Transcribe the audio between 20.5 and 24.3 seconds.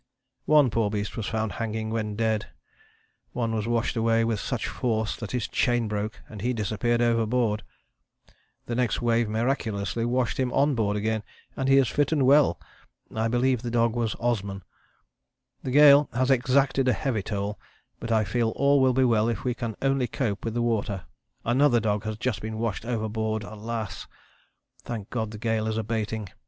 the water. Another dog has just been washed overboard alas!